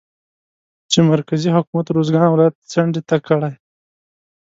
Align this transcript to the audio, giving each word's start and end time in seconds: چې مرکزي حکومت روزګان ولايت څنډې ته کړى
چې 0.91 0.99
مرکزي 1.11 1.49
حکومت 1.55 1.85
روزګان 1.95 2.27
ولايت 2.31 2.55
څنډې 2.71 3.01
ته 3.09 3.17
کړى 3.27 3.51